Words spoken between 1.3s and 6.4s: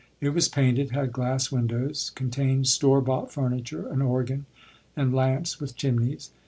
windows, contained "store bought" furniture, an organ, and lamps with chimneys.